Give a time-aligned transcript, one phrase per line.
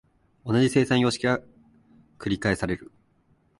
[0.47, 1.43] 同じ生産様式が
[2.17, 2.91] 繰返される。